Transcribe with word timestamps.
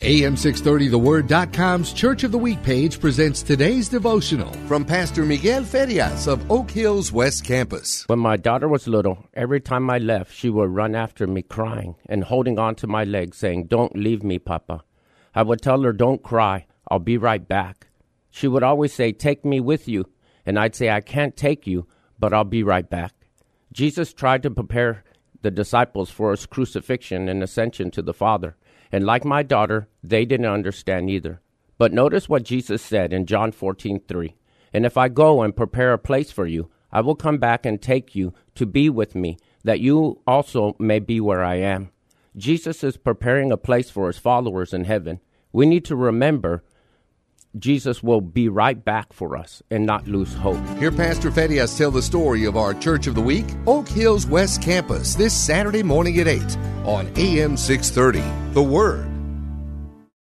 AM630TheWord.com's 0.00 1.92
Church 1.92 2.22
of 2.22 2.30
the 2.30 2.38
Week 2.38 2.62
page 2.62 3.00
presents 3.00 3.42
today's 3.42 3.88
devotional 3.88 4.52
from 4.68 4.84
Pastor 4.84 5.24
Miguel 5.24 5.64
Ferias 5.64 6.28
of 6.28 6.48
Oak 6.52 6.70
Hills 6.70 7.10
West 7.10 7.44
Campus. 7.44 8.04
When 8.06 8.20
my 8.20 8.36
daughter 8.36 8.68
was 8.68 8.86
little, 8.86 9.26
every 9.34 9.60
time 9.60 9.90
I 9.90 9.98
left, 9.98 10.32
she 10.32 10.50
would 10.50 10.70
run 10.70 10.94
after 10.94 11.26
me 11.26 11.42
crying 11.42 11.96
and 12.08 12.22
holding 12.22 12.60
on 12.60 12.76
to 12.76 12.86
my 12.86 13.02
leg, 13.02 13.34
saying, 13.34 13.64
Don't 13.64 13.96
leave 13.96 14.22
me, 14.22 14.38
Papa. 14.38 14.84
I 15.34 15.42
would 15.42 15.60
tell 15.60 15.82
her, 15.82 15.92
Don't 15.92 16.22
cry, 16.22 16.66
I'll 16.86 17.00
be 17.00 17.18
right 17.18 17.46
back. 17.46 17.88
She 18.30 18.46
would 18.46 18.62
always 18.62 18.92
say, 18.92 19.10
Take 19.10 19.44
me 19.44 19.58
with 19.58 19.88
you. 19.88 20.04
And 20.46 20.60
I'd 20.60 20.76
say, 20.76 20.90
I 20.90 21.00
can't 21.00 21.36
take 21.36 21.66
you, 21.66 21.88
but 22.20 22.32
I'll 22.32 22.44
be 22.44 22.62
right 22.62 22.88
back. 22.88 23.14
Jesus 23.72 24.12
tried 24.12 24.44
to 24.44 24.50
prepare 24.52 25.02
the 25.42 25.50
disciples 25.50 26.10
for 26.10 26.30
his 26.30 26.46
crucifixion 26.46 27.28
and 27.28 27.42
ascension 27.42 27.90
to 27.92 28.02
the 28.02 28.14
Father. 28.14 28.56
And 28.90 29.04
like 29.04 29.24
my 29.24 29.42
daughter, 29.42 29.88
they 30.02 30.24
didn't 30.24 30.46
understand 30.46 31.10
either. 31.10 31.40
But 31.76 31.92
notice 31.92 32.28
what 32.28 32.42
Jesus 32.42 32.82
said 32.82 33.12
in 33.12 33.26
John 33.26 33.52
14, 33.52 34.00
3. 34.08 34.34
And 34.72 34.84
if 34.84 34.96
I 34.96 35.08
go 35.08 35.42
and 35.42 35.56
prepare 35.56 35.92
a 35.92 35.98
place 35.98 36.30
for 36.30 36.46
you, 36.46 36.70
I 36.90 37.00
will 37.02 37.14
come 37.14 37.38
back 37.38 37.66
and 37.66 37.80
take 37.80 38.14
you 38.14 38.32
to 38.54 38.66
be 38.66 38.90
with 38.90 39.14
me, 39.14 39.38
that 39.62 39.80
you 39.80 40.20
also 40.26 40.74
may 40.78 40.98
be 40.98 41.20
where 41.20 41.44
I 41.44 41.56
am. 41.56 41.90
Jesus 42.36 42.82
is 42.82 42.96
preparing 42.96 43.52
a 43.52 43.56
place 43.56 43.90
for 43.90 44.06
his 44.06 44.18
followers 44.18 44.72
in 44.72 44.84
heaven. 44.84 45.20
We 45.52 45.66
need 45.66 45.84
to 45.86 45.96
remember 45.96 46.62
Jesus 47.56 48.02
will 48.02 48.20
be 48.20 48.48
right 48.48 48.84
back 48.84 49.12
for 49.12 49.36
us 49.36 49.62
and 49.70 49.86
not 49.86 50.06
lose 50.06 50.34
hope. 50.34 50.64
Hear 50.78 50.92
Pastor 50.92 51.30
Ferias 51.30 51.76
tell 51.76 51.90
the 51.90 52.02
story 52.02 52.44
of 52.44 52.56
our 52.56 52.74
Church 52.74 53.06
of 53.06 53.14
the 53.14 53.20
Week, 53.20 53.46
Oak 53.66 53.88
Hills 53.88 54.26
West 54.26 54.62
Campus, 54.62 55.14
this 55.14 55.34
Saturday 55.34 55.82
morning 55.82 56.18
at 56.20 56.28
8 56.28 56.42
on 56.84 57.10
AM 57.16 57.56
630. 57.56 58.52
The 58.52 58.62
Word. 58.62 59.17